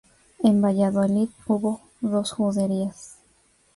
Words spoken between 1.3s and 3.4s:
hubo dos juderías.